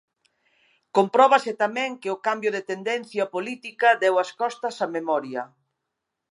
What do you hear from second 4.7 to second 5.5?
a memoria.